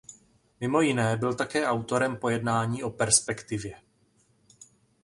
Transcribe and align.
Mimo 0.59 0.81
jiné 0.81 1.17
byl 1.17 1.33
také 1.33 1.67
autorem 1.67 2.17
pojednání 2.17 2.83
o 2.83 2.89
perspektivě. 2.89 3.75